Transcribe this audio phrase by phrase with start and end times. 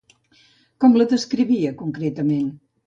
[0.85, 2.55] Com la descrivia, concretament?